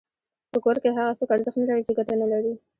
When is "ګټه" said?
1.97-2.13